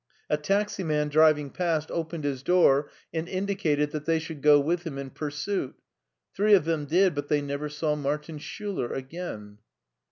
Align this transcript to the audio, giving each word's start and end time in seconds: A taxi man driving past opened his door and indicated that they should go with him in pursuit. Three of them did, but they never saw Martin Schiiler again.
A 0.31 0.37
taxi 0.37 0.83
man 0.83 1.09
driving 1.09 1.51
past 1.51 1.91
opened 1.91 2.23
his 2.23 2.41
door 2.41 2.89
and 3.13 3.29
indicated 3.29 3.91
that 3.91 4.05
they 4.05 4.17
should 4.17 4.41
go 4.41 4.59
with 4.59 4.81
him 4.81 4.97
in 4.97 5.11
pursuit. 5.11 5.75
Three 6.33 6.55
of 6.55 6.65
them 6.65 6.85
did, 6.85 7.13
but 7.13 7.27
they 7.27 7.39
never 7.39 7.69
saw 7.69 7.95
Martin 7.95 8.39
Schiiler 8.39 8.91
again. 8.95 9.59